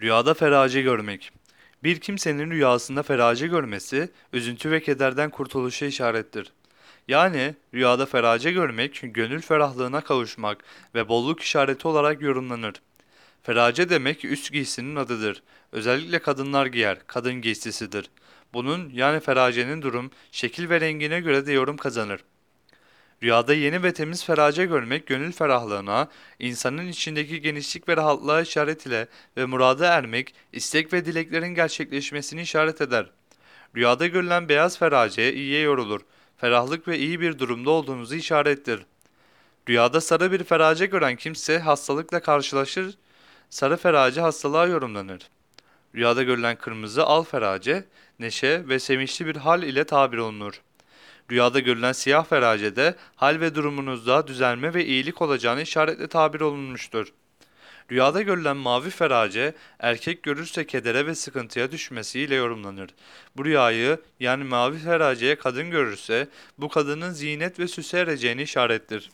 [0.00, 1.32] Rüyada ferace görmek.
[1.82, 6.52] Bir kimsenin rüyasında ferace görmesi, üzüntü ve kederden kurtuluşa işarettir.
[7.08, 10.64] Yani rüyada ferace görmek, gönül ferahlığına kavuşmak
[10.94, 12.74] ve bolluk işareti olarak yorumlanır.
[13.42, 15.42] Ferace demek üst giysinin adıdır.
[15.72, 18.10] Özellikle kadınlar giyer, kadın giysisidir.
[18.54, 22.20] Bunun yani feracenin durum, şekil ve rengine göre de yorum kazanır.
[23.22, 26.08] Rüyada yeni ve temiz ferace görmek gönül ferahlığına,
[26.38, 32.80] insanın içindeki genişlik ve rahatlığa işaret ile ve murada ermek, istek ve dileklerin gerçekleşmesini işaret
[32.80, 33.10] eder.
[33.76, 36.00] Rüyada görülen beyaz ferace iyiye yorulur.
[36.36, 38.86] Ferahlık ve iyi bir durumda olduğunuzu işarettir.
[39.68, 42.98] Rüyada sarı bir ferace gören kimse hastalıkla karşılaşır,
[43.50, 45.22] sarı ferace hastalığa yorumlanır.
[45.94, 47.84] Rüyada görülen kırmızı al ferace,
[48.18, 50.62] neşe ve sevinçli bir hal ile tabir olunur.
[51.30, 57.12] Rüyada görülen siyah feracede hal ve durumunuzda düzelme ve iyilik olacağını işaretle tabir olunmuştur.
[57.90, 62.90] Rüyada görülen mavi ferace, erkek görürse kedere ve sıkıntıya düşmesiyle yorumlanır.
[63.36, 69.10] Bu rüyayı yani mavi feraceye kadın görürse, bu kadının zinet ve süse ereceğini işarettir.